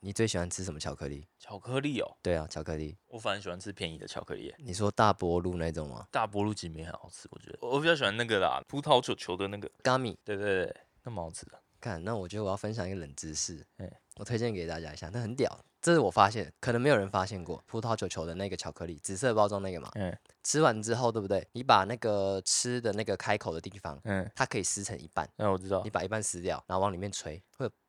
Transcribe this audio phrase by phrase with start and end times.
[0.00, 1.26] 你最喜欢吃什么巧克力？
[1.38, 2.96] 巧克力哦，对啊，巧克力。
[3.08, 4.54] 我反而喜欢吃便宜的巧克力耶。
[4.58, 9.68] 你说大波路那种吗大波路其实没很好吃，我觉得我比较喜欢那个啦，葡萄球球的那个。
[9.82, 11.60] ？Gummy，对对对，那蛮好吃的。
[11.80, 15.48] 看，那我觉得我要分享一个冷知识，哎我推荐给大家一下，那很屌，
[15.80, 21.46] 这是我发现，可能没有人发现过，葡萄球球的那个巧克力，紫色包装那个嘛，嗯吃完之后，对不对？
[21.52, 25.90] 你把那个吃的那个开口的地方，嗯，它可以撕成一半，那我知道你。
[25.90, 27.70] 把一半撕掉，然后往里面吹，会有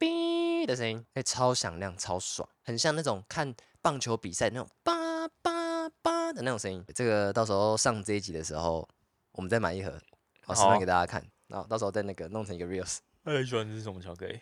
[0.60, 6.84] 哔的声音，哎超响亮、超爽，很像那种看棒球比赛那种叭叭叭的那种声音。
[6.94, 8.88] 这个到时候上这一集的时候，
[9.32, 9.98] 我们再买一盒，
[10.46, 12.98] 我示范给大家看，然后到时候再那个弄成一个 reels。
[13.24, 14.40] 那你喜欢吃什么巧克力？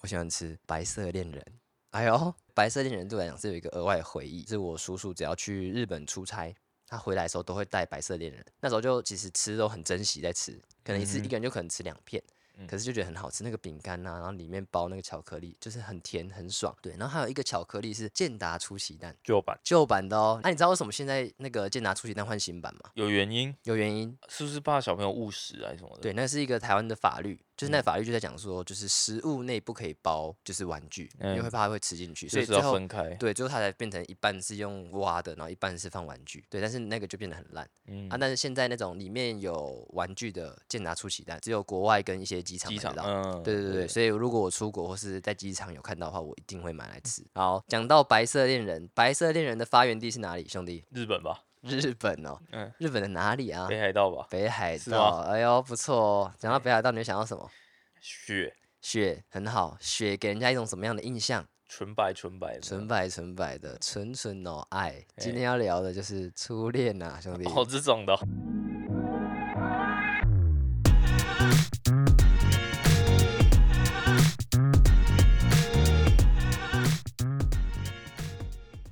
[0.00, 1.44] 我喜欢吃白色恋人。
[1.90, 6.54] 哎呦，白色恋人对我来讲是有一个额外的回忆，是我叔叔只要去日本出差，
[6.86, 8.44] 他回来的时候都会带白色恋人。
[8.60, 10.52] 那时候就其实吃都很珍惜在吃，
[10.84, 12.32] 可能一次一个人就可能吃两片，嗯
[12.66, 13.44] 可是就觉得很好吃。
[13.44, 16.74] 那个饼干呐，然后里面包那个巧克力，就是很甜很爽。
[16.82, 20.40] 对，然后还有一个巧克力是健达出奇蛋，旧版旧版的哦。
[20.42, 22.90] 那、你知道为什么现在那个健达出奇蛋换新版吗？
[22.94, 26.02] 有原因，有原因，是不是怕小朋友误食还是什么的？
[26.02, 33.10] 对，那是一个台湾的法律，就是那嗯法律就在讲说，就是食物内不可以包就是玩具，因为嗯会怕它会吃进去，所以最后分开。
[33.14, 36.44] 对，最后它才变成一半是用挖的，然后一半是放玩具。
[36.48, 38.16] 对，但是那个就变得很烂、嗯啊。
[38.16, 43.08] 但是现在那种里面有玩具的健达出奇蛋，只有国外跟一些机场机场，买到。
[43.08, 47.26] 嗯，对对对对，所以如果我出国或是在机场有看到的话，我一定会买来吃。
[47.34, 50.84] 好，讲到白色恋人，白色恋人的发源地是哪里，兄弟？
[50.92, 53.66] 日本吧，日本哦，嗯，日本的哪里啊？
[53.68, 56.32] 北海道吧，北海道，哎呦不错哦。
[56.38, 57.50] 讲到北海道，你会想到什么？
[58.00, 61.44] 雪雪很好，雪给人家一种什么样的印象？
[61.68, 65.04] 纯白纯白的，纯白纯白的，纯纯哦爱。
[65.18, 67.44] 今哎天要聊的就是初恋呐、兄弟。
[67.50, 68.18] 哦，这种的哦。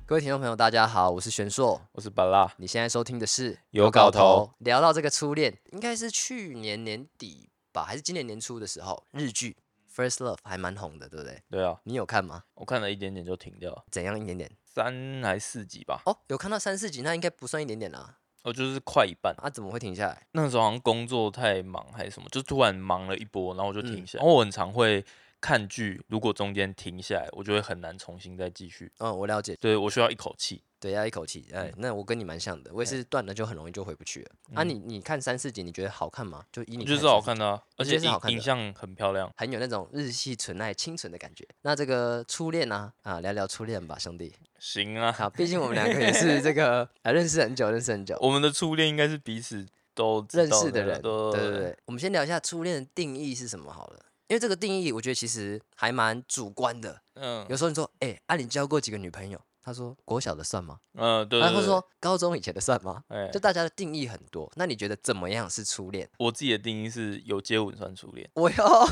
[0.07, 1.81] 各位听众朋友，大家好，我是玄硕。
[1.91, 4.49] 我是巴拉，你现在收听的是有搞头。
[4.59, 9.57] 聊到这个初恋，应该是去年年底吧，还是今年年初的时候，日剧
[9.93, 11.43] 《First Love》还蛮红的，对不对？
[11.49, 12.45] 对啊，你有看吗？
[12.53, 14.49] 我看了一点点就停掉了，怎样一点点？
[14.63, 18.15] 三还四集吧，哦，有看到三四集，那应该不算一点点啦。
[18.43, 19.35] 哦，就是快一半。
[19.39, 20.25] 啊，怎么会停下来？
[20.31, 24.23] 那时候好像工作太忙还是什么，就突然忙了一波，然后我就停嗯下来。
[24.23, 25.03] 然后我很常会
[25.39, 28.91] 看剧，如果中间停下来，我就会很难重新再继续。
[28.99, 30.61] 嗯，我了解，对我需要一口气。
[30.79, 31.47] 对，要一口气。
[31.51, 34.29] 哎，那我跟你蛮像的，我也是断了就很容易就回不去了。
[34.53, 36.45] 啊你，你看三四集，你觉得好看吗？
[36.51, 39.27] 就以你就是好看的啊，而且是好看的影影像很漂亮。
[39.35, 41.43] 很有那种日系纯爱、清纯的感觉。
[41.63, 42.93] 那这个初恋呢？
[43.01, 44.31] 啊，聊聊初恋吧，兄弟。
[44.59, 49.65] 行啊，好，毕竟我们两个也是这个 啊，认识很久，认识很久，我们的初恋应该是彼此
[49.95, 51.01] 都认识的人。
[51.01, 53.99] 对对对对，我们先聊一下初恋的定义是什么好了。
[54.27, 57.01] 因为这个定义，我觉得其实还蛮主观的。
[57.15, 59.39] 嗯有时候你说，哎、啊，你交过几个女朋友？
[59.63, 60.79] 他说国小的算吗？
[60.93, 63.03] 嗯，对对对，然后说高中以前的算吗？
[63.09, 64.49] 哎就，大家的定义很多。
[64.55, 66.09] 那你觉得怎么样是初恋？
[66.19, 68.89] 我自己的定义是有接吻算初恋，我有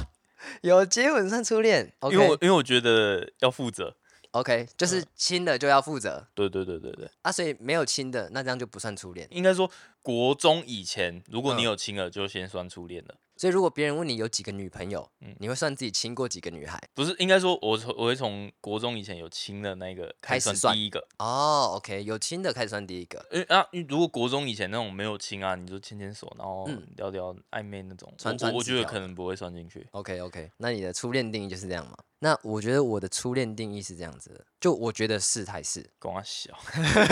[0.62, 3.96] 有接吻算初恋因为我因为我觉得要负责。
[4.32, 9.26] OK，就是亲的就要负责对对对对对，啊，所以没有亲的，那这样就不算初恋。
[9.32, 9.72] 应该说
[10.02, 13.16] 国中以前，如果你嗯有亲了，就先算初恋了。
[13.38, 16.82] 所以如果别人问你有几个女朋友，嗯你会算自己亲过几个女孩？
[16.94, 21.06] 不是，应该说我从我会从国中以前有亲的那个开始算第一个。
[21.20, 23.26] 哦，OK，有亲的开始算第一个。
[23.32, 29.86] 因为啊，如果国中以前那种没有亲啊，你就牵牵手，然后嗯聊聊暧昧那种，嗯我觉得可能不会算进去。
[29.92, 31.98] OK OK，那你的初恋定义就是这样嘛？
[32.20, 36.58] 那我觉得我的初恋定义是这样子的，就我觉得是还是，跟我小，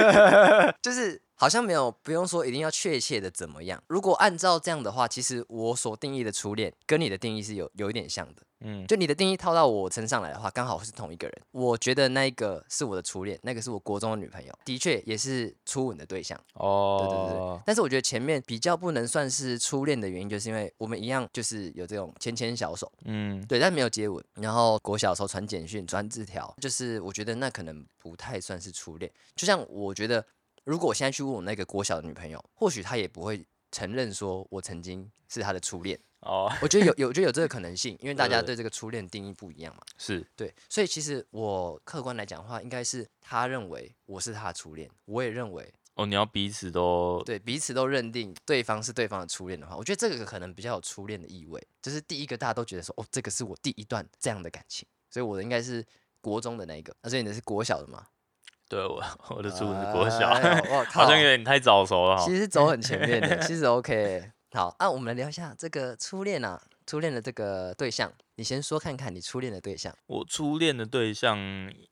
[0.81, 3.83] 就是好像没有不用说一定要确切的怎么样。
[3.87, 8.43] 如果按照这样的话，其实我所定义的初恋跟你的定义是有有一点像的。
[8.63, 11.41] 嗯，就你的定义套到我身上来的话，刚好是同一个人。
[11.51, 16.39] 我觉得那一个是我的初恋，那个是我国中的女朋友，的确也是初吻的对象。
[16.53, 24.23] 哦，对对对但是我觉得前面比较不能算是初恋的原因，就是因为我们一样就是有这种牵牵小手，嗯，对，但没有接吻。
[24.35, 29.11] 然后国小的时候传简讯、传字条，就是我觉得那可能不太算是初恋。
[29.35, 30.25] 就像我觉得，
[30.63, 35.99] 如果我现在去问我那个国小的女朋友，或许她也不会承认说我曾经是她的初恋。
[36.25, 39.81] 哦，我觉得有 有，我觉得有这个可能性，因为大家对对这个初恋定义不一样嘛。
[39.97, 55.85] 是，对，所以其实我客观来讲的话，应该是他认为我是他的初恋，我也认为哦，你要彼此都对彼此都认定对方是对方的初恋的话，我觉得这个可能比较有初恋的意味，就是第一个大家都觉得说，哦，这个是我第一段这样的感情，所以我的应该是
[56.21, 58.07] 国中的那一个，那、所以你的是国小的嘛？
[58.69, 60.33] 对我我的初恋是国小，
[60.89, 62.35] 好像有点太早熟了其。
[62.35, 64.31] 实走很前面的，其实 OK。
[64.55, 69.91] 好，啊，我们来聊一下这个初恋啊，初恋的这个对象，你先说看看你初恋的对象。
[70.05, 71.35] 我初恋的对象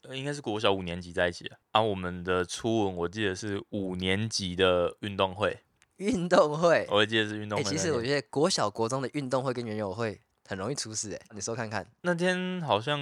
[0.03, 1.81] 呃应该是国小五年级在一起的啊。
[1.81, 5.57] 我们的初吻我记得是五年级的运动会，
[5.97, 7.69] 运动会，我会记得是运动哎、会。
[7.71, 11.83] 其实我觉得国小国中的运动会跟园游会很容易出事、哎，你说看看。
[12.01, 12.99] 那天好像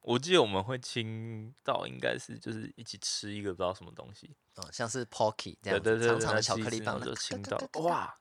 [0.00, 8.14] 我记得我们会亲到，应该是就是一起吃一个不知道什么东西，哦，像是 Pocky 这对样子，对对对，长长的巧克力棒，就亲到哇，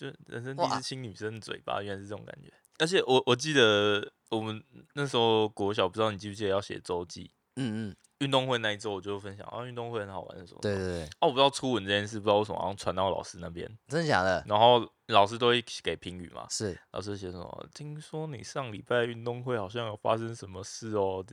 [0.00, 2.50] 就人生第一次亲女生的嘴巴，原来是这种感觉。
[2.78, 4.64] 而且我我记得我们
[4.94, 7.30] 那时候国小，不知道你记不记得要写周记。
[7.56, 10.60] 嗯嗯，运动会那一周，我就分享啊，运动会很好玩的时候。
[10.60, 14.44] 对对对，哦，我不知道初吻这件事，不知道为什么好像传到老师那边，真的假的？
[14.46, 16.46] 然后老师都会给评语嘛。
[16.50, 17.66] 是老师写什么？
[17.74, 21.24] 听说你上礼拜运动会好像有发生什么事哦，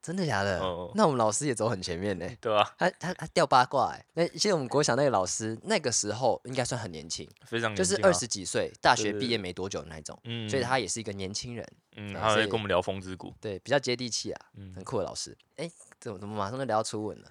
[0.00, 0.58] 真的假的？
[0.60, 2.26] 哦那我们老师也走很前面呢。
[2.40, 2.74] 对吧？
[2.78, 15.36] 他他他掉八卦哎、那其实我们国小那个老师那个时候应该算很年轻，非常就是二十几岁，大学毕业没多久的那一种，嗯，所以他也是一个年轻人，嗯，他会跟我们聊风之谷，对，比较接地气啊，嗯很，酷的老师。
[15.56, 15.70] 哎、
[16.02, 17.28] 怎么怎么马上就聊到初吻了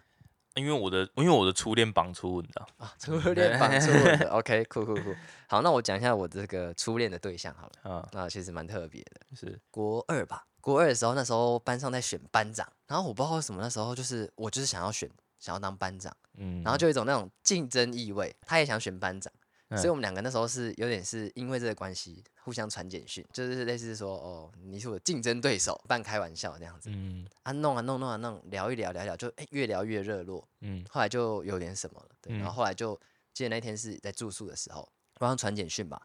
[0.55, 2.93] 因为我的因为我的初恋绑初吻的，啊？
[2.97, 5.13] 初恋绑初吻的， OK，酷酷酷。
[5.47, 9.35] 好，那我讲一下我这个初恋的对象好了，啊，那其实蛮特别的。
[9.35, 15.09] 是国二吧，国二的时候，那时候班上在选班长，然后我不知道为什么那时候就是我就是想要选，
[15.39, 16.15] 想要当班长。
[16.37, 19.31] 嗯，然后就有一种那种竞争意味，他也想选班长，
[19.77, 19.89] 所以嗯。
[19.89, 27.27] 我们两个那时候是有点是因为这个关系互相传简讯，就是类似说哦你是我的竞争对手，半开玩笑这样子嗯。
[27.43, 30.85] 啊弄啊弄弄啊弄，聊一聊聊一聊就哎、越聊越热络，嗯。
[30.89, 32.53] 后来就有点什么了，对，然后嗯。
[32.53, 32.99] 后来就
[33.33, 34.87] 记得那天是在住宿的时候，
[35.19, 36.01] 晚上传简讯吧，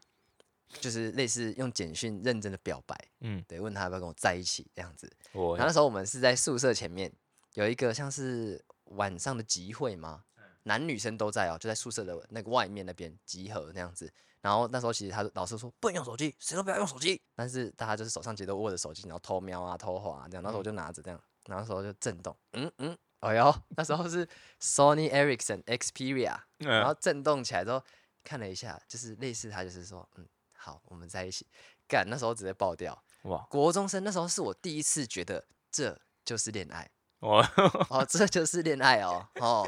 [0.79, 7.11] 就是类似用简讯认真的表白，嗯，对，问他要不要跟我在一起这样子，我然后那时候我们是在宿舍前面
[7.53, 10.23] 有一个像是晚上的集会吗？
[10.67, 14.11] 男女生都在哦，就在宿舍的那个外面那边集合那样子。
[14.41, 17.19] 然后那时候其实他老师说不能用手机，谁都不要用手机。
[17.35, 20.43] 但是大家就是手上其实都握着手机，然后偷瞄啊、偷滑啊这样。
[20.43, 24.27] 那时候我就拿着这样，然后那时候就震动，嗯嗯，哎呦， 那时候是
[24.61, 27.83] Sony Ericsson Xperia，然后嗯震动起来之后
[28.23, 31.47] 看了一下，就是类似他就是说，嗯，好，我们在一起。
[31.87, 33.03] 干，那时候直接爆掉。
[33.23, 36.89] 哇国中生那时候是我第一次觉得这就是恋爱
[37.19, 37.41] 我
[37.89, 39.67] 哦，这就是恋爱哦，哦，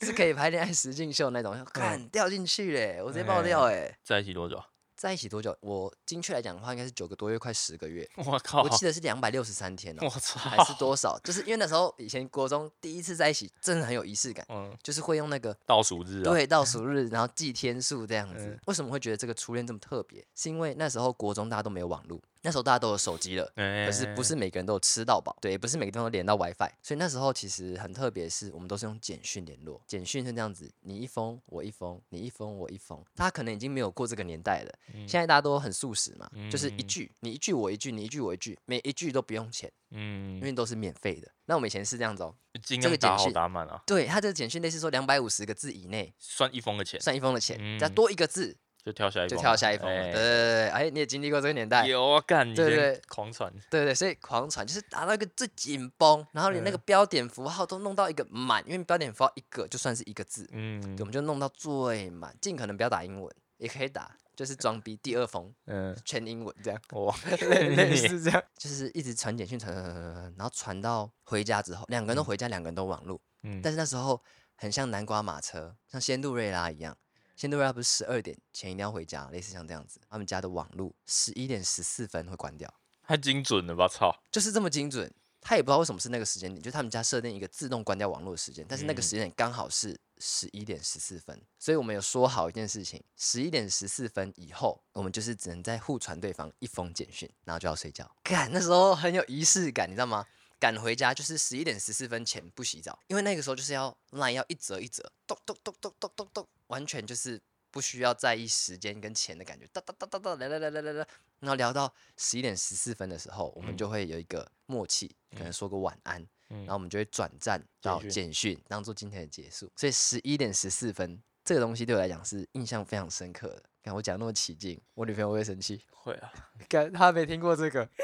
[0.00, 3.96] 是可以拍恋爱实境秀那种， 看掉进去嘞，我直接爆掉哎。
[4.02, 4.62] 在一起多久？
[4.96, 5.54] 在一起多久？
[5.60, 8.08] 我精确来讲的话，应该是九个多月，快十个月。
[8.16, 8.62] 我靠！
[8.62, 10.40] 我记得是两百六十三天哦，我操！
[10.40, 11.18] 还是多少？
[11.18, 18.58] 就是因为那时候以前国中第一次在一起，真的很有仪式感，嗯，就是会用那个倒数日啊，对倒数日，然后记天数这样子嗯。
[18.66, 20.26] 为什么会觉得这个初恋这么特别？
[20.34, 23.44] 是因为那时候国中大家都没有网络，那时候大家都有手机了。
[23.56, 41.28] 可可是不是每个人都有吃到饱，对，也不是每个地方都连到 WiFi，所以那时候其实很特别，是我们都是用简讯联络，简讯是这样子，你一封我一封，你一封我一封，大家可能已经没有过这个年代了，嗯现在大家都很速食嘛，就是一嗯句你一句我一句，你一句我一句，每一句都不用钱，嗯因嗯，为都是免费的。
[41.46, 50.12] 那我们以前是这样子哦，尽这个简讯打满啊，对，它这个简讯类似说两百五十个字以内算一封的钱算一封的钱，只要嗯多一个字就跳下一就跳下一封了，哎。
[50.12, 52.76] 对对对对，哎，你也经历过这个年代，有啊，干，你先对。
[52.76, 67.12] 对狂传，对对，所以狂传就是达到一个最紧绷，然后连那个标点符号都弄到一个满，因为标点符号一个就算是一个字，嗯，我们就弄到最满，尽可能不要打英文，也可以打，就是装逼第二封 嗯，全英文这样，哇，
[67.50, 73.60] 类类 似这样，就是一直传简讯传传传传传，然后传到回家之后，两个人都回家，两个人都网路，嗯。
[73.60, 74.22] 但是那时候
[74.54, 76.96] 很像南瓜马车，像仙杜瑞拉一样。
[77.36, 82.72] 仙杜瑞拉不是十二点前一定要回家，类似像这样子，他们家的网路十一点十四分会关掉。
[83.06, 84.10] 太精准了吧，操！
[84.32, 85.12] 就是这么精准。
[85.40, 98.10] 他也不知道为什么是那个时间点，就是他们家设定一个自动关掉网络的时间，但是那个嗯时间点刚好是十一点十四分，所以我们有说好一件事情：十一点十四分以后，我们就是只能再互传对方一封简讯，然后就要睡觉。
[98.24, 100.26] 干，那时候很有仪式感，你知道吗？
[100.58, 111.06] 赶回家就是十一点十四分前不洗澡，因为那个时候就是要 line 要一折一折，咚咚咚咚咚咚咚，完全就是不需要在意时间跟钱的感觉，哒哒哒哒哒，来来来来来来，
[111.40, 116.20] 然后聊到十一点十四分的时候，我们嗯就会有一个默契，可能说个晚安，
[116.50, 119.70] 嗯然后我们就会转战到简讯当做今天的结束。
[119.76, 123.62] 所以十一点十四分这个东西对我来讲是印象非常深刻的。
[123.82, 125.80] 看我讲那么起劲，我女朋友会生气。
[125.92, 126.32] 会啊，
[126.68, 127.88] 看，她没听过这个。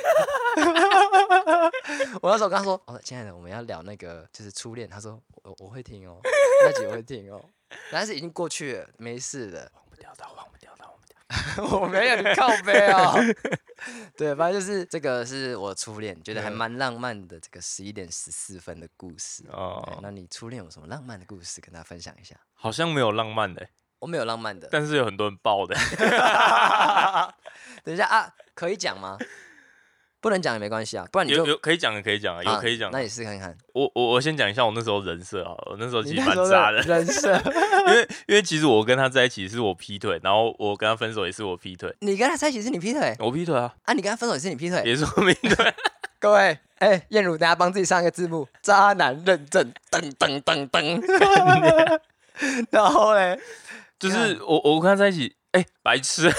[2.22, 7.44] 我那时候跟她说：“哦，亲爱的，我们要聊那个就是初恋。”她说：“我我会听哦，那集我会听哦。”
[7.90, 9.70] 但是已经过去了，没事的。
[9.74, 11.16] 忘不掉的，忘不掉的，忘不掉。
[11.80, 13.14] 我没有，你靠背哦。
[14.16, 19.44] 对，反正就是这个是我初恋，觉得还嗯蛮浪漫的这个十一点十四分的故事。
[19.50, 22.36] 哦，那你初恋有什么浪漫的故事跟大家分享一下？
[22.54, 24.68] 好像没有浪漫的欸，我没有浪漫的。
[24.70, 25.74] 但是有很多人爆的。
[27.82, 29.18] 等一下啊，可以讲吗？
[30.22, 32.96] 不能讲也没关系啊，不然你就有有可以讲的，可以讲啊，有啊可以讲的。
[32.96, 33.54] 那你试看看。
[33.74, 37.34] 我我我先讲一下我那时候人设啊，我那时候其实蛮渣的，人设，
[37.88, 43.92] 因为因为其实我跟他在一起是我劈腿，然后我跟他分手也是我劈腿，你跟他在一起是你劈腿我劈腿啊，啊？
[43.92, 44.80] 你跟他分手也是你劈腿？
[44.86, 45.74] 也是我劈腿。
[46.20, 52.00] 各位，哎、燕如，等下帮自己上一个字幕，渣男认证，噔噔噔噔。
[52.70, 53.36] 然后嘞，
[53.98, 56.30] 就是我我跟他在一起，哎、白痴！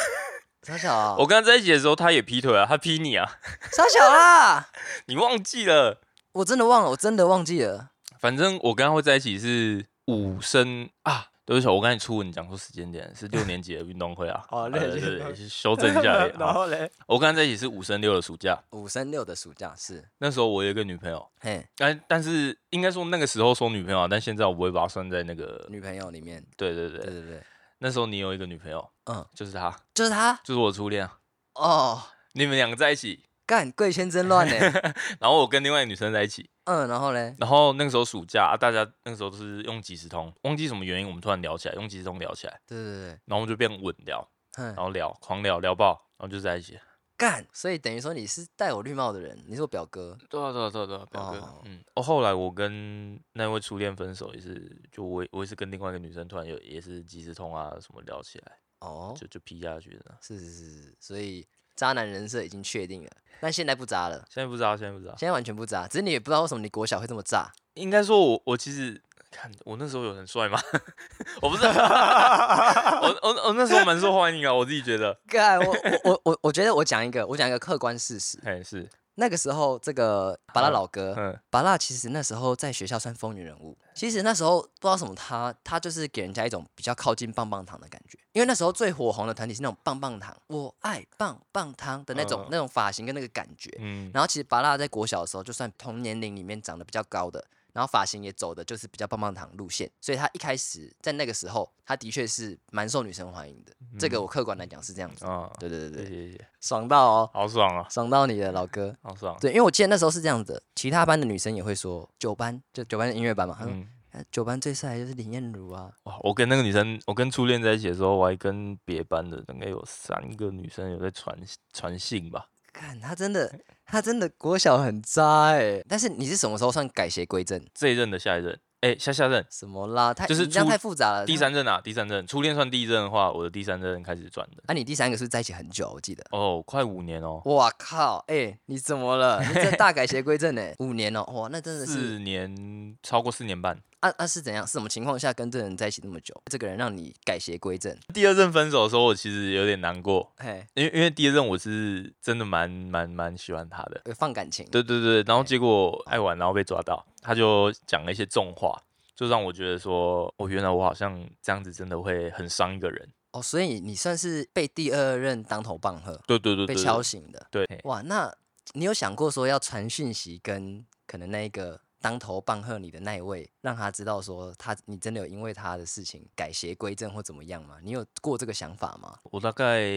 [0.63, 3.39] 傻小啊，我跟他在一起的时候，他也劈腿啊，他劈你啊，
[3.71, 4.69] 傻小啦，
[5.07, 5.99] 你忘记了？
[6.31, 7.89] 我真的忘了，我真的忘记了。
[8.19, 11.27] 反正我跟他会在一起是五升啊。
[11.45, 14.41] 对不起，我刚才初吻讲错时间点，是六年级的运动会啊。
[14.49, 16.31] 哦呃六年级对对，运动是修正一下而已。
[16.39, 25.65] 好后嘞，我跟他在一起是五升六的暑假，五升六的暑假是，那时候我有一个女朋友，嘿，但但是应该说那个时候说女朋友啊，但现在我不会把她算在那个。
[25.69, 27.43] 女朋友里面，对对对，对对对，
[27.83, 31.19] 那时候你有一个女朋友，嗯，就是她，就是她就是我初恋啊。
[31.55, 34.55] 哦，你们两个在一起，干贵圈真乱呢。
[35.19, 44.25] 然后我跟另外一个女生在一起，嗯，然后嘞，然后那个时候暑假啊，大家那个时候都是用即时通，忘记什么原因，我们突然聊起来，用即时通聊起来，对对对，然后我们就变稳聊，
[44.57, 46.79] 嗯然，后聊狂聊聊爆，然后就在一起。
[47.23, 50.17] 干，所以等于说你是戴我绿帽的人，你是我表哥。
[50.29, 60.17] 对啊对啊对啊对啊，表哥，哦嗯，哦，后来我跟那位初恋分手也是，就我也我也是跟另外一个女生突然有也是即时通啊什么聊起来，哦，就就劈下去了。
[60.21, 67.49] 是是是是，所以渣男人设已经确定了，但现在不渣了，现在不知道，现在不知道，现在完全不渣，只是你也不知道为什么你国小会这么渣。
[67.75, 69.01] 应该说我我其实
[69.33, 70.59] 看我那时候有很帅吗？
[71.41, 78.39] 我不是，我我我那时候蛮受欢迎啊，我自己觉得，干，我我我我我觉得我讲一个，我讲一个客观事实。
[78.45, 83.77] 哎是，那个时候，这个巴拉老哥，嗯巴拉其实那时候在学校算风云人物。
[83.93, 88.17] 其实那时候不知道什么他，他就是给人家一种比较靠近棒棒糖的感觉。
[88.31, 93.69] 因为那时候最火红的团体是那种棒棒糖，我爱棒棒糖的那种、嗯那种发型跟那个感觉。
[93.79, 103.73] 嗯，然后其实巴拉在国小的时候，就算同年龄里面长得比较高的，然后发型也走的就是比较棒棒糖路线，所以他一开始在那个时候，他的确是蛮受女生欢迎的。
[103.99, 105.25] 这个我客观来讲是这样子。
[105.25, 108.95] 啊，对对对对，谢谢爽到哦，好爽啊，爽到你了，老哥。
[109.01, 113.81] 好爽，对，因为我记得那时候是这样子的，其他班的女生也会说，九班就九班的音乐班嘛，嗯。
[114.11, 116.15] 啊九班最帅的就是林彦如啊，哇！
[116.19, 121.35] 我跟那个女生，我跟初恋在一起的时候，我还跟别班的大概有三个女生有在传
[121.73, 122.47] 传信吧。
[122.71, 123.59] 看她真的，
[123.93, 127.63] 她真的国小很渣哎、但是你是什么时候算改邪归正？
[127.75, 130.11] 这一任的下一任，哎、下下任，什么啦？
[130.11, 131.23] 太就是这样太复杂了。
[131.27, 134.63] 第三任啊，第三任，初恋算第一任的话，我的第三任开始转的。
[134.65, 135.91] 啊，你第三个是是在一起很久？
[135.93, 136.25] 我记得。
[136.31, 138.25] 哦，快五年哦，哇靠！
[138.25, 139.39] 哎、你怎么了？
[139.47, 140.73] 你这 大改邪归正呢？
[140.79, 143.77] 五年哦，哇，那真的是四年超过四年半。
[144.03, 144.67] 啊啊是怎样？
[144.67, 146.35] 是什么情况下跟这个人在一起那么久？
[146.51, 147.97] 这个人让你改邪归正？
[148.13, 154.01] 第二任分手的时候，我其实有点难过，嘿，因为因为第二任我是真的蛮蛮蛮喜欢他的。
[154.05, 154.67] 有放感情。
[154.69, 158.77] 对对对，然后对结果爱玩，然后被抓到，他就讲了一些重话，
[159.15, 163.09] 就让我觉得说，哦，原来我好像这样子真的会很伤一个人。
[163.31, 167.47] 哦，所以你算是被第二任当头棒喝，对对对对，被敲醒的。
[167.49, 168.29] 对，对哇，那
[168.73, 177.77] 你有想过说要传讯息跟可能那一个当头棒喝你的那一位，让他知道说他你真的有因为他的事情改邪归正或怎么样吗？
[177.81, 179.17] 你有过这个想法吗？
[179.31, 179.89] 我大概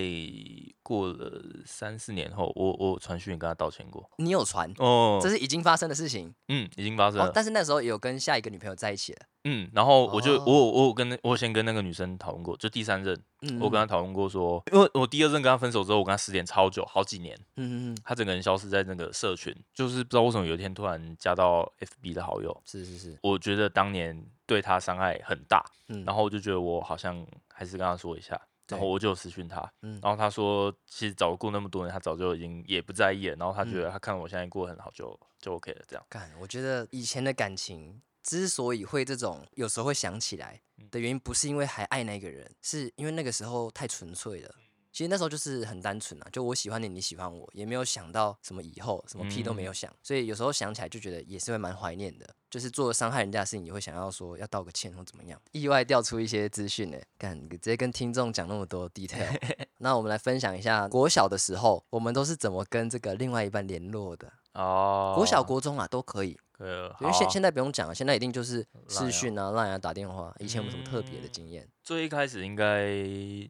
[0.84, 4.08] 过了三四年后，我我传讯跟他道歉过。
[4.18, 9.26] 你有传，哦这，是已经发生的事情嗯，已经发生了。，哦但是那时候也有跟下一个女朋友在一起了。
[9.48, 28.40] 嗯，然后我就、哦我有我有跟那我有先跟那个女生讨论过，就第三任，嗯，我跟她讨论过说，因为我第二任跟她分手之后，我跟她失联超久，好几年，嗯嗯嗯，她整个人消失在那个社群，就是不知道为什么有一天突然加到 FB 的好友，是是是，我觉得当年对她伤害很大，嗯，然后我就觉得我好像还是跟她说一下。
[28.68, 33.36] 然后我就有私讯她，嗯然后她说，其实早过那么多年，她早就已经也不在意了。
[33.36, 35.82] 然后她觉嗯得她看我现在过得很好就，就 OK 了。
[35.86, 44.52] 这样，干，我觉得以前的感情之所以会这种有时候会想起来嗯的原因，不是因为还爱那个人，是因为那个时候太纯粹了。
[44.92, 52.26] 其实那时候就是很单纯啊，就我喜欢你，你喜欢我，也没有想到什么以后，什么屁都没有想，所以有时候想起来就觉得也是会蛮怀念的。
[52.48, 55.38] 就是做伤害人家的事情，也会想要说要道个歉或怎么样。
[55.52, 59.38] 意外调出一些资讯呢，干直接跟听众讲那么多 detail。
[59.78, 64.32] 那我们来分享一下国小的时候，我们都是怎么跟这个另外一半联络的。
[64.54, 70.34] 哦，国小国中啊都可以，可以了，因为现现在不用讲了，现在一定就是视讯啊、赖啊、打电话。
[70.38, 71.68] 以前有什么特别的嗯经验？
[71.82, 72.86] 最一开始应该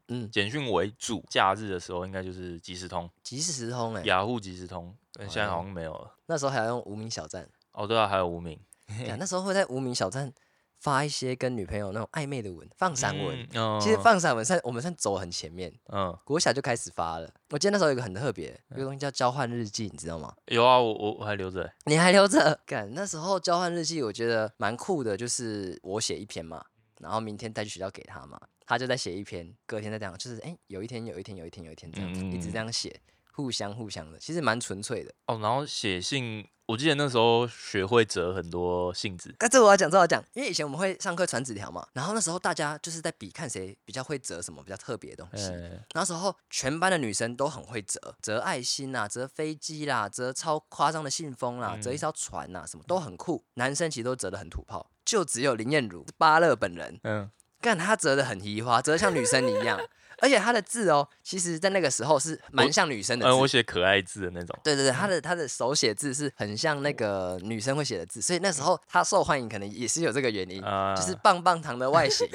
[0.09, 6.15] 嗯，简讯为主，假日的时候应该就是即时通，即时时通哎、雅虎即时通，但现在好哦像没有了。
[6.27, 8.59] 那时候还要用无名小站，哦，对啊，还有无名，
[9.07, 10.33] 干那时候会在无名小站
[10.81, 13.49] 发一些跟女朋友那种暧昧的文，放散文。
[13.55, 17.29] 嗯，其实放散文算我们算走很前面，嗯国小就开始发了。
[17.51, 20.35] 我记得那时候有一个很特别，有个东西叫交换日记，你知道吗？
[20.47, 21.73] 有啊，我我我还留着欸。
[21.87, 22.61] 你还留着？
[22.67, 26.65] 干，那时候交换日记，我觉得蛮酷的，就是我写一篇嘛，
[27.01, 33.01] 然后明天带去学校给他嘛，他就再写一篇，隔天再这样，就是哎、有一天有一天有一天有一天这样子，一直嗯这样写，
[33.37, 35.13] 互相互相的，其实蛮纯粹的。
[35.27, 39.35] 哦，然后写信，我记得那时候学会折很多信纸。
[39.39, 45.49] 但这我要讲，这我要讲，因为以前我们会上课传纸条嘛，然后那时候大家就是在比看谁比较会折什么比较特别的东西。
[45.51, 53.45] 嗯，那时候全班的女生都很会折，折爱心啦，折飞机啦，折超夸张的信封啦，折一嗯艘船啦，什么都很酷。
[53.55, 59.79] 男生其实都折得很土炮，就只有林燕如巴勒本人，嗯，干他折得很移花，折得像女生一样，
[60.19, 63.31] 而且他的字哦，其实在那个时候是蛮像女生的字。
[63.31, 64.59] 嗯，我写可爱字的那种。
[64.63, 70.63] 对对对，他的他的手写字是很像那个女生会写的字，所以那时候他受欢迎，可能也是有这个原因。
[70.63, 72.27] 啊，就是棒棒糖的外形，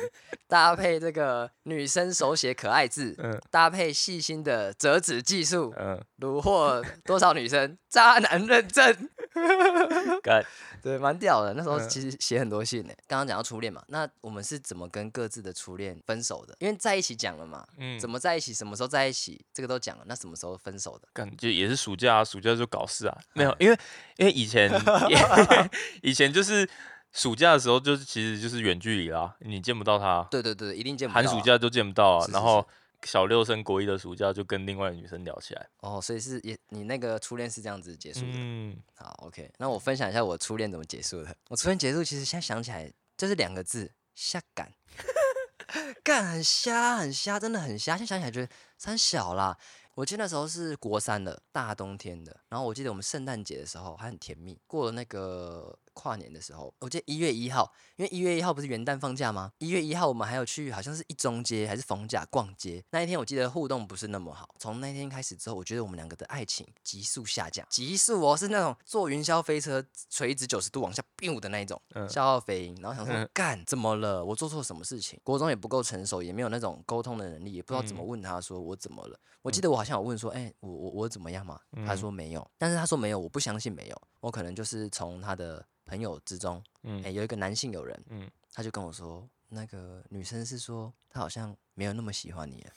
[0.47, 7.77] 搭配这个女生手写可爱字，嗯搭配细心的折纸技术，嗯，虏获多少女生？
[7.91, 9.09] 渣男认证，
[10.23, 10.41] 干，
[10.81, 11.53] 对，蛮屌的。
[11.55, 12.93] 那时候嗯其实写很多信呢。
[13.05, 16.55] 刚刚讲到初恋嘛，那我们是怎么跟各自的初恋分手的？
[16.59, 20.03] 因为在一起讲了嘛，嗯，怎么在一起，什么时候在一起，这个都讲了。
[20.07, 21.07] 那什么时候分手的？
[21.13, 23.17] 干就也是暑假啊，暑假就搞事啊。
[23.33, 23.77] 没哎有，因为
[24.17, 24.71] 因为以前
[26.01, 26.69] 以前就是
[27.11, 31.23] 暑假的时候，就是其实就是远距离啦，你见不到他，对对对，一定见不到啊。
[31.23, 32.21] 寒暑假就见不到啊。
[32.21, 32.67] 是是然后
[33.03, 35.67] 小六升国一的暑假就跟另外的女生聊起来。
[35.79, 38.27] 哦，所以是也你那个初恋是这样子结束的。
[38.33, 41.35] 嗯，好，OK，那我分享一下我初恋怎么结束的。
[41.49, 44.71] 我初恋结束，其实现在想起来就是两个字：瞎干。
[46.03, 47.97] 干很瞎，很瞎，真的很瞎。
[47.97, 49.57] 现在想起来觉得三小啦。
[49.93, 54.57] 我记得那时候是国三的大冬天的，然后我记得我们圣诞节的时候还很甜蜜。
[54.65, 59.51] 过了那个跨年的时候，我记得一月一号，因为一月一号不是元旦放假吗？
[59.59, 62.83] 一月一号我们还有去好像是一中街还是逢甲逛街。
[62.89, 64.55] 那一天我记得互动不是那么好。
[64.57, 72.75] 从那天开始之后，我觉得我们两个的爱情急速下降，急速哦，是那种坐云霄飞车垂直九十度往下 biu 的那一种，嗯消耗飞鹰。
[72.81, 74.25] 然后想说嗯干怎么了？
[74.25, 75.19] 我做错什么事情？
[75.23, 79.19] 国中也不够成熟，也没有那种沟通的能力，也不知道怎么嗯问他说我怎么了。
[79.43, 81.59] 我记得我好像有问说，哎、我我我怎么样嘛？
[81.85, 92.71] 他嗯说没有，但是他说没有，我不相信没有，我可能就是从他的朋友之中，哎、嗯有一个男性友人，嗯他就跟我说，那个女生是说她好像没有那么喜欢你了。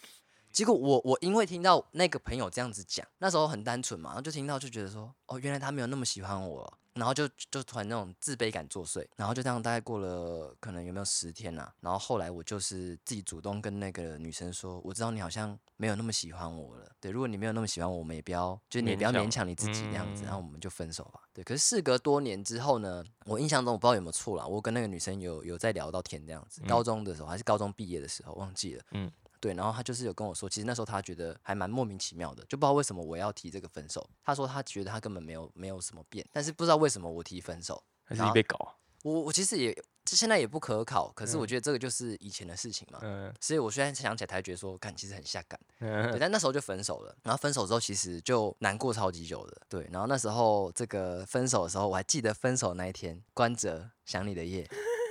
[0.50, 20.44] 结果我我因为听到那个朋友这样子讲，那时候很单纯嘛，然后就听到就觉得说，哦，原来他没有那么喜欢我了，然后就就突然那种自卑感作祟，然后就这样大概过了可能有没有十天呐、然后后来我就是自己主动跟那个女生说，我知道你好像没有那么喜欢我了，对，如果你没有那么喜欢我，我们也不要，就是你也不要勉强你自己那样子，然后嗯。
[20.44, 21.20] 我们就分手吧。
[21.33, 29.11] 对，可是事隔多年之后呢，我印象中我不知道有没有错啦，我跟那个女生有有在聊到天这样子，高中的时候还是高中毕业的时候忘记了，嗯
[29.44, 34.09] 对，然后他就是有跟我说，其实那时候他觉得还蛮莫名其妙的，就不知道为什么我要提这个分手。
[34.22, 37.85] 他说他觉得他根本没有没有什么变，但是不知道为什么我提分手。
[38.04, 38.72] 还是你被搞啊？
[39.02, 45.61] 我我其实也现在也不可考，可是我嗯觉得这个就是以前的事情嘛，嗯所以我现在想起来才觉得说，看其实很下感。
[45.78, 49.61] 对，嗯但那时候就分手了，然后分手之后其实就难过超级久的。
[49.68, 54.66] 对，然后那时候这个分手的时候，我还记得分手那一天，关喆想你的夜，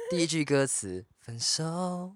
[0.10, 2.16] 第一句歌词分手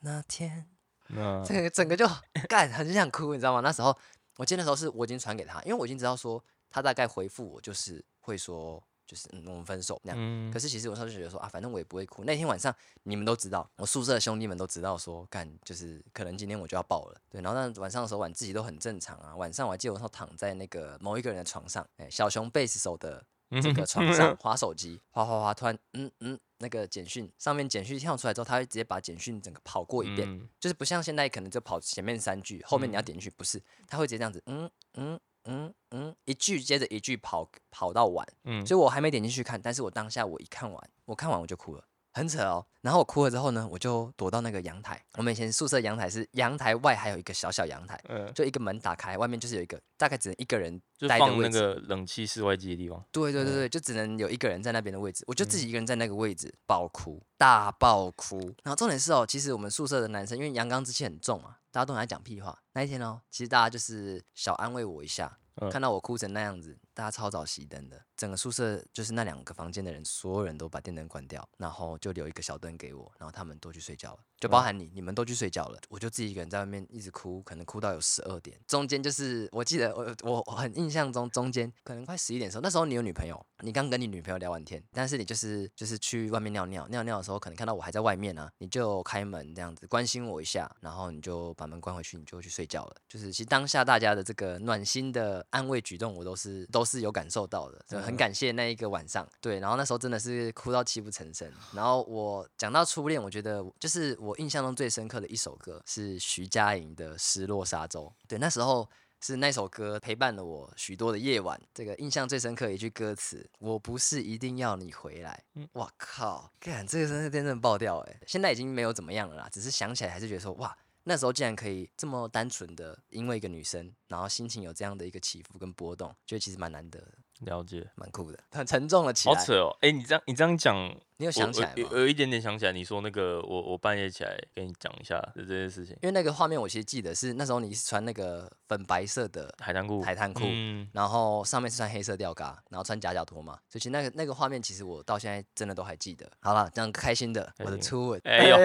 [0.00, 0.75] 那天。
[1.08, 2.06] 那这个整个就
[2.48, 3.60] 干很想哭，你知道吗？
[3.60, 3.96] 那时候
[4.36, 10.18] 我记得那时候是我已经传给他，因为我已经知道说他大概回复我就是会说就是嗯我们分手那样。
[10.20, 12.24] 嗯可是其实我那时候就觉得说啊，反正我也不会哭。
[12.24, 17.20] 那天晚上你们都知道，我宿舍的兄弟们都知道说干就是可能今天我就要爆了。
[17.30, 19.34] 对，然后那晚上的时候晚自习都很正常啊。
[19.36, 23.24] 晚上我还记得我那时候躺在那个某一个人的床上，哎，小熊贝斯手的
[23.62, 30.28] 这个床上 划手机，划划划，突然嗯嗯那个简讯上面简讯跳出来之后，他会直接把简讯整个跑过一遍。
[30.28, 30.48] 嗯。
[30.58, 33.04] 就是不像现在可能就跑前面三句，后面你要嗯。
[33.04, 38.64] 点进去，不是，他会直接这样子，嗯嗯嗯嗯，一句接着一句跑跑到完，嗯。
[38.66, 41.84] 所以我还没点进去看，但是我当下我一看完，我看完我就哭了，
[42.16, 42.64] 很扯哦。
[42.80, 51.60] 然后我哭了之后呢，我就躲到那个阳台，我们以前宿舍阳台是阳台外还有一个小小阳台，嗯，就一个门打开，外面就是有一个大概只能一个人待的位置。
[51.60, 52.98] 个冷气室外机的地方。
[52.98, 58.38] 嗯对对对对，就只能有一个人在那边的位置，我就自己一个人在那个位置爆哭，大爆哭。
[58.62, 62.56] 然后重点是哦，其实我们宿舍的男生因为阳刚之气很重嘛，大家都很爱讲屁话。
[62.72, 92.96] 那一天哦，其实大家就是小安慰我一下，嗯看到我哭成那样子，大家超早熄灯的，整个宿舍就是那两个房间的人，所有人都把电灯关掉，然后就留一个小灯给我，然后他们都去睡觉了，就包含你，你们都去睡觉了，我就自己一个人在外面一直哭，可能哭到有十二点，中间就是我记得我我我很印象中中间可能快十一点的时候，那时候你有女朋友，你刚跟你女朋友聊完天，但是你就是就是去外面尿尿，尿尿的时候可能看到我还在外面啊，你就开门这样子关心我一下，然后你就把门关回去，你就去睡觉了。
[93.06, 99.28] 就是其实当下大家的这个暖心的安慰举动，我都是都是有感受到的，就很感谢那一个晚上。
[99.40, 101.52] 对，然后那时候真的是哭到泣不成声。
[101.74, 108.10] 然后我讲到初恋，我觉得就是我印象中最深刻的一首歌是徐佳莹的《失落沙洲》。
[108.28, 108.88] 对，那时候。
[109.22, 111.58] 是那首歌陪伴了我许多的夜晚。
[111.72, 116.52] 这个印象最深刻的一句歌词：“我不是一定要你回来。”嗯哇靠！
[116.60, 118.20] 干这个真的真正爆掉哎！
[118.26, 120.76] 现在已经没有怎么样了啦，只是想起来还是觉得说哇，
[121.08, 127.06] 那时候竟然可以这么单纯的因为一个女生，然后心情有这样的一个起伏跟波动，觉得其实蛮难得的，
[127.42, 129.34] 了解，蛮酷的，很沉重了起来。
[129.34, 129.76] 好扯哦。
[129.82, 130.76] 哎，你这样你这样讲，
[131.18, 131.74] 你有想起来吗？
[131.76, 146.28] 有有一点点想起来，你说那个我我半夜起来跟你讲一下的这件事情，因为那个画面我其实记得是那时候你是穿那个粉白色的海滩裤，海滩裤，嗯，然后上面是穿黑色吊嘎，然后穿夹脚拖嘛，所以其实那个那个画面其实我到现在真的都还记得。
[146.40, 148.58] 好了，这样开心的，我的初吻，哎呦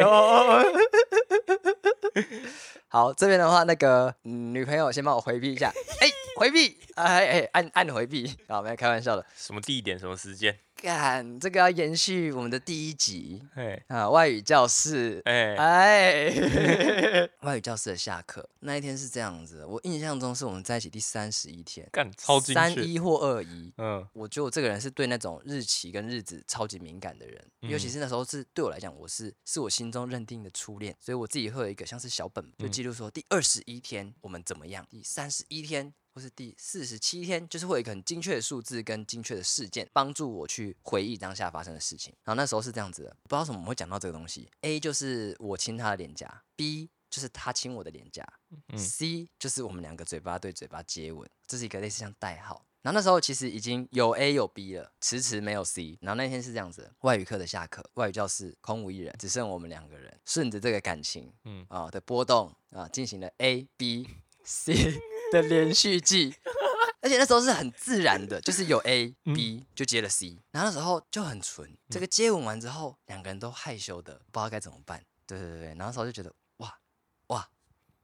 [0.00, 0.08] 呦，
[2.88, 9.24] 好，这边的话，那个、女朋友先帮我回避一下，哎、回避，哎哎，按按回避，好，没有开玩笑的。
[9.34, 10.58] 什么地点什么时间？
[10.82, 24.04] 干，这个要延续我们的第一集哎啊，外语教室，哎，哎， 外语教室的下课那一天是这样子的，我印象中是我们在一起第三十一天，干超精，三一或二一，嗯。
[24.12, 32.72] 我觉得我这个人是对那种日期跟日子超级敏感的人，尤其嗯是那时候是对我来讲，我是是我心中认定的初恋，所以我自己会有一个像是小本，就嗯。
[32.72, 35.94] 记录说第二十一天我们怎么样，第三十一天。
[36.14, 42.14] 或是第四十七天，就是会有一个很精确的数字跟精确的事件，帮助我去回忆当下发生的事情。
[42.24, 44.50] 然后那时候是这样子的，不知道为什么会讲到这个东西。
[44.60, 48.26] A 就是我亲他的脸颊，B 就是他亲我的脸颊、
[48.68, 52.64] 嗯 c 就是我们两个嘴巴对嘴巴接吻，这是一个类似像代号。
[52.82, 55.96] 然后那时候其实已经有 A 有 B 了，迟迟没有 C。
[56.00, 64.08] 然后那天是这样子，外语课的下课，外语教室空无一人，只剩我们两个人，顺着这个感情，嗯啊、的波动啊，进行了 A B
[64.42, 64.74] C
[65.32, 66.34] 的连续剧。
[67.00, 71.76] 而且那时候是很自然的，就是有 A、 嗯 B 就接了 C，然后那时候就很纯。
[71.90, 75.04] 这个接吻完之后，两个人都害羞的，不知道该怎么办。
[75.26, 76.78] 对对对对，然后那时候就觉得哇
[77.26, 77.48] 哇，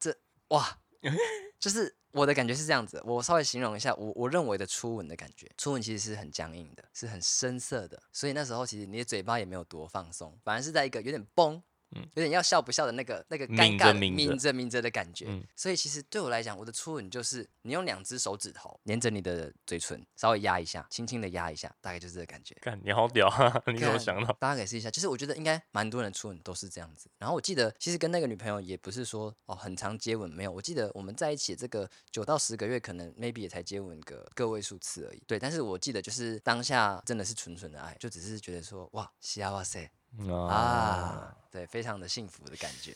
[0.00, 0.12] 这
[0.48, 0.76] 哇，
[1.60, 3.00] 就是我的感觉是这样子。
[3.04, 11.62] 我稍微形容一下，我我认为的初吻的感觉，初吻其实是很僵硬的，是很深色的，所以那时候其实你的嘴巴也没有多放松，反而是在一个有点崩。
[11.96, 22.54] 嗯有点要笑不笑的那个那个尴抿尬抿着抿着抿着的感觉，嗯所以其实对我来讲，我的初吻就是你用两只手指头粘着你的嘴唇，稍微压一下，轻轻的压一下，大概就是这个感觉。
[22.60, 23.62] 看你好屌啊！
[23.72, 24.32] 你怎么想到？
[24.40, 27.10] 大家可以试一下，就是我觉得应该蛮多人的初吻都是这样子。
[27.18, 30.52] 然后我记得，其实跟那个女朋友也不是说哦很常接吻，没有。
[30.52, 35.22] 我记得我们在一起这个九到十个月，可能 maybe 也才接吻个个位数次而已。
[35.26, 39.90] 对，但是我记得就是当下真的是纯纯的爱，就只是觉得说哇，幸哇塞
[40.28, 42.94] 啊，啊，对，非常的幸福的感觉。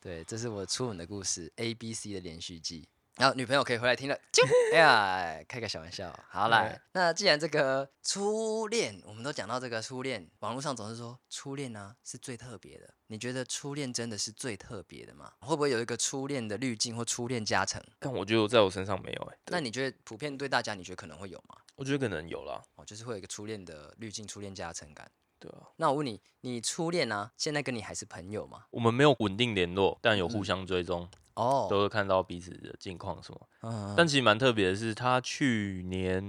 [0.00, 2.88] 对，这是我初吻的故事，A B C 的连续剧。
[3.16, 6.14] 然后女朋友可以回来听了，啾哎呀，开个小玩笑。
[6.28, 12.92] 好啦，那既然这个初恋，我们都讲到这个初恋，网络上总是说初恋呢、是最特别的。
[13.06, 15.32] 你觉得初恋真的是最特别的吗？
[15.40, 17.82] 会不会有一个初恋的滤镜或初恋加成？
[17.98, 21.56] 但我觉得在我身上没有哎，那你觉得普遍对大家，你觉得可能会有吗？
[21.74, 25.10] 我觉得可能有啦，哦，就是会有一个初恋的滤镜、初恋加成感。
[25.38, 28.64] 对啊，那我问你，你初恋啊、现在跟你还是朋友吗？
[28.70, 33.40] 我们没有稳定联络，但有互嗯相追踪，哦，都会看到彼此的近况什么。
[33.62, 36.22] 嗯但其实蛮特别的是，他去年，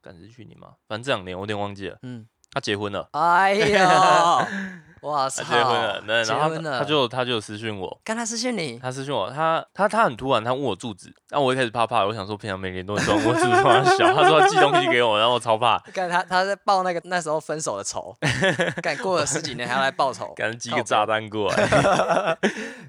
[0.00, 0.76] 敢是去年吗？
[0.86, 1.98] 反正这两年我有点忘记了。
[2.02, 4.46] 嗯，他结婚了，哎呀，
[5.02, 18.14] 哇塞，他结婚了，那然后他他就他就私讯我，跟他私讯你，他私讯我，他他他很突然，他问我住址，那我一开始怕怕，我想说平常没联络，你说我住址突然小， 他说他寄东西给我，然后我超怕，干他他在报那个那时候分手的仇，
[18.82, 22.36] 干过了十几年还要来报仇，赶寄个炸弹过来。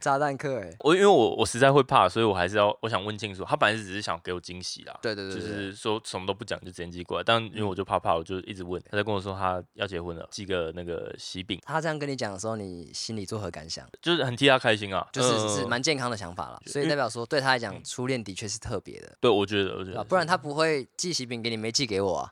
[0.02, 4.98] 炸弹客哎，我因为我我实在会怕，所以我还是要我想问清楚，他本来是只是想给我惊喜啦。
[5.02, 5.40] 对对对。
[5.40, 13.90] 就是说什么都不讲就直接寄过来，但因为我就怕怕，我就一直问，他在跟我说他要结婚了，寄个那个喜饼，他这样跟你讲的时候，你心里作何感想？
[14.02, 22.30] 就是很替他开心啊，就是是嗯蛮健康的想法了，所以代表说对他来讲，初恋的确是特别的，对，我觉得我觉啊，得不然他不会寄喜饼给你，没寄给我啊。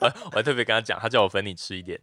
[0.00, 2.00] 我 我还特别跟他讲，他叫我分你吃一点。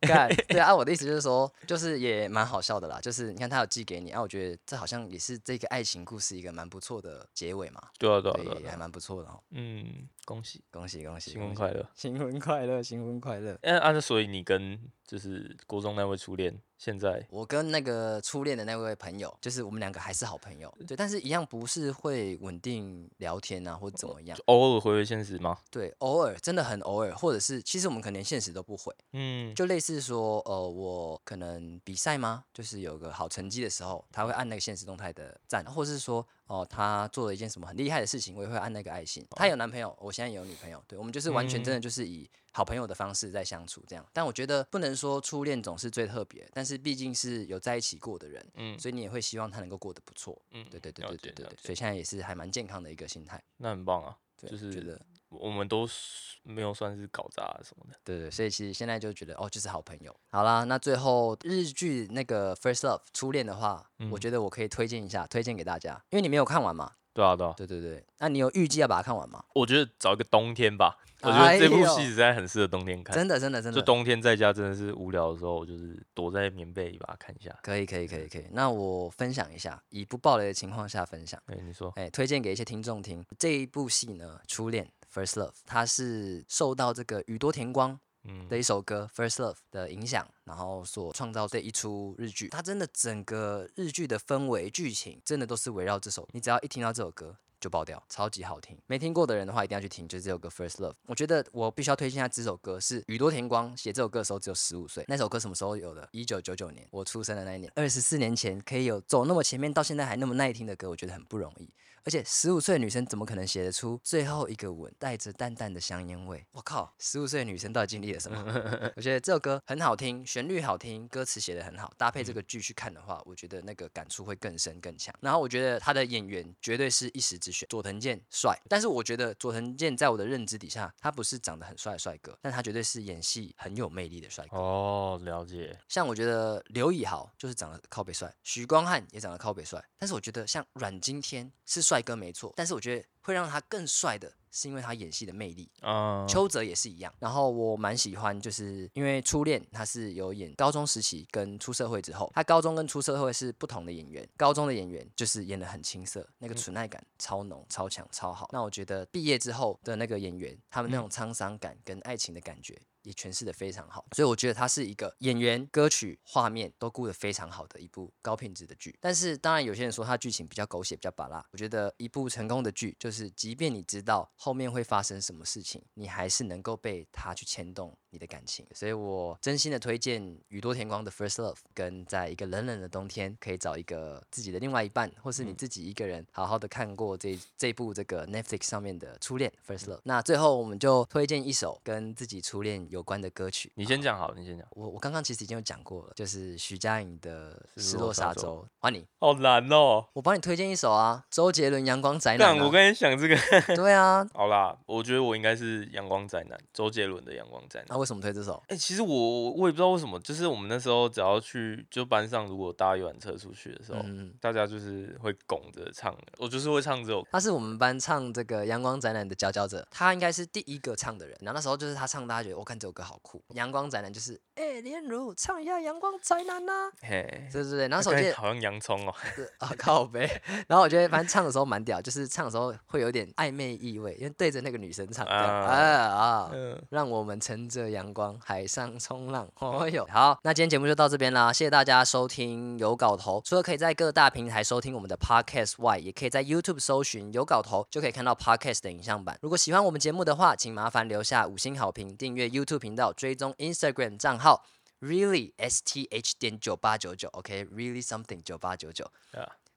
[0.47, 2.99] 对啊，我的意思就是说，就是也蛮好笑的啦。
[3.01, 9.39] 就是你看他有寄给你，啊，我觉得这好像也是这个爱情故事一个蛮不错的结尾嘛，对啊，对啊，对也，还蛮不错的哦。
[9.51, 11.89] 嗯，恭喜恭喜恭喜，新婚快乐！
[11.95, 13.57] 新婚快乐，新婚快乐！
[13.63, 25.57] 哎，啊，那所以你跟就是国中那位初恋，现在我跟那个初恋的那位朋友，就是我们两个还是好朋友，对，但是一样不是会稳定聊天啊，或者怎么样，偶尔回回现实吗？
[25.69, 32.45] 对，偶尔真的很偶尔，或者是其实我们可能连现实都不回，嗯，就类似说，呃，我可能比赛吗？
[32.53, 39.25] 就是有个好成绩的时候，他会按那个现实动态的赞，或是说，哦、他做了一件什么很厉害的事情，我也会按那个爱心。
[39.31, 44.05] 他有男朋友，我现在也有女朋友，对我们就是完全真的就是以好朋友的方式在相处这样。
[44.11, 50.39] 但我觉得不能说初恋总是最特别，但是毕竟是有在一起过的人，嗯所以你也会希望他能够过得不错。
[50.51, 53.41] 嗯，对对对对对对对，所以现在也是还蛮健康的一个心态。
[53.55, 54.99] 那很棒啊，对，就是觉得
[55.31, 57.97] 我们都是没有算是搞砸什么的。
[58.03, 60.15] 对对，所以其实现在就觉得哦，就是好朋友。
[60.29, 66.93] 好啦，那最后日剧那个《First Love》初恋的话，我嗯觉得我可以推荐一下，推荐给大家，因为你没有看完嘛。
[67.13, 69.43] 对啊，对啊，对对对，那你有预计要把它看完吗？
[69.53, 73.13] 我觉得找一个冬天吧，我觉得这部戏实在很适合冬天看。
[73.13, 77.53] 真的真的真的，就冬天在家真的是无聊的时候，我就是躲在棉被里把它看一下。
[77.63, 78.45] 可以可以可以可以。
[78.51, 83.25] 那我分享一下，以不暴雷的情况下分享，哎、你说，哎，推荐给一些听众听。
[83.37, 92.49] 这一部戏呢，《初恋》（First Love），它是受到这个宇多田光嗯的一首歌《First Love》的影响，然后所创造这一出日剧。
[92.49, 96.27] 它真的整个日剧的氛围、剧情，真的都是围绕这首。
[96.31, 97.37] 你只要一听到这首歌。
[97.61, 98.75] 就爆掉，超级好听。
[98.87, 100.93] 没听过的人的话，一定要去听，就是这首歌《First Love》。
[101.05, 105.05] 我觉得我必须要推荐一下这首歌，是宇多田光写这首歌的时候只有十五岁。
[105.07, 106.09] 那首歌什么时候有的？
[106.11, 111.69] 一九九九年，我出生的那一年，二十四年前可以有走那么前面，到现在还那么耐听的歌，我觉得很不容易。
[112.03, 116.45] 而且十五岁的女生怎么可能写得出最后一个吻带着淡淡的香烟味？
[116.51, 118.41] 我靠，十五岁的女生到底经历了什么？
[118.95, 125.13] 我觉得这首歌很好听，旋律好听，歌词写得很好，搭配这个剧去看的话，我觉得那个感触会更深更强。
[125.21, 134.57] 然后我觉得他的演员绝对是一时之选，佐藤健帅，但是我觉得佐藤健在我的认知底下，他不是长得很帅的帅哥，但他绝对是演戏很有魅力的帅哥。
[134.57, 145.69] 哦，了解，像我觉得刘以豪就是长得靠北帅，许光汉也长得靠北帅，但是我觉得像阮经天是帅哥没错，但是我觉得会让他更帅的是因为他演戏的魅力。
[145.81, 158.47] 嗯，邱泽也是一样，然后我蛮喜欢，就是因为初恋他是有演高中时期跟出社会之后，他高中跟出社会是不同的演员，高中的演员就是演的很青涩，那个纯爱感超浓、超强、超好。
[158.53, 162.79] 那我觉得毕业之后的那个演员，他们那种沧桑感跟爱情的感觉。
[163.03, 168.97] 也诠释的非常好，所以我觉得它是一个演员、歌曲、画面都顾得非常好的一部高品质的剧。
[168.99, 178.65] 但是当然有些人说它剧情比较狗血、比较巴拉，我觉得一部成功的剧就是，即便你知道后面会发生什么事情，你还是能够被它去牵动你的感情。
[178.73, 189.97] 所以我真心的推荐宇多田光的《First Love》，跟在一个冷冷的冬天可以找一个自己的另外一半，或是你自己一个人好好的看过这这部这个 Netflix 上面的《初恋》《First Love》。
[190.03, 193.71] 那最后我们就推荐一首跟自己初恋有关的歌曲。
[193.75, 194.67] 你先讲好了，你先讲。
[194.71, 202.55] 我我刚刚其实已经有讲过了，就是徐佳莹的《失失落沙洲落沙洲》，换你，好难哦，我帮你推荐一首啊，周杰伦《阳光宅男》。
[202.63, 203.35] 我跟你想这个，
[203.75, 207.87] 对啊，好啦，我觉得我应该是阳光宅男，周杰伦的阳光宅男。
[207.89, 208.61] 那为什么推这首？
[208.67, 217.25] 哎、其实我我也不知道为什么，就是我们那时候只要去，就班上如果搭游览车出去的时候，嗯，大家就是会拱着唱，我就是会唱这首。
[217.31, 221.37] 他是我们班唱这个《阳光宅男》的佼佼者，他应该是第一个唱的人。
[221.41, 223.41] 然后那时候就是他唱，大家觉得我看这首歌好酷。
[223.53, 227.87] 阳光宅男就是，哎、连如唱一下《阳光宅男》呐，嘿，对对对。
[227.87, 229.13] 然后手机那个好像洋葱哦、
[229.59, 236.51] 啊靠呗，然后我觉得反正唱的时候蛮屌，就是唱的时候会有点暧昧意味，因为对着那个女生唱，啊啊啊。
[236.53, 239.47] 嗯，让我们乘着阳光， 海上冲浪。
[239.59, 243.41] 哦哟，好，那今天节目就到这边啦，谢谢大家收听有搞头。
[243.45, 249.37] 除了可以在各大平台收听我们的 podcast 外，也可以在 YouTube 搜寻有搞头，就可以看到 podcast 的影像版。
[249.41, 254.65] 如果喜欢我们节目的话，请麻烦留下五星好评，订阅 YouTube 频道，追踪 Instagram 账号
[255.01, 259.09] really s t h 点九八九九，OK，really something 九八九九。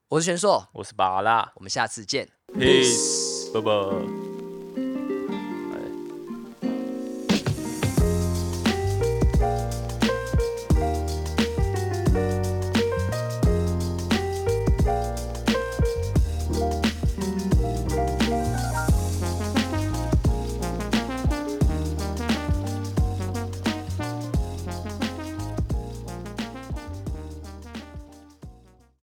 [0.07, 2.29] 我是玄硕，我是巴拉我们下次见。
[2.53, 4.34] ，peace，拜拜。